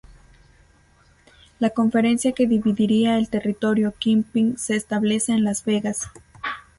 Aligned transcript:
La 1.59 1.69
conferencia 1.69 2.31
que 2.31 2.47
dividiría 2.47 3.19
el 3.19 3.29
territorio 3.29 3.93
Kingpin 3.99 4.57
se 4.57 4.75
establece 4.75 5.31
en 5.33 5.43
Las 5.43 5.63
Vegas. 5.63 6.09